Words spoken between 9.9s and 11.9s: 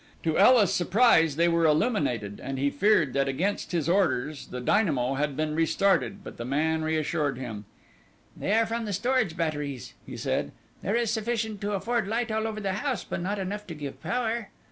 he said. "There is sufficient to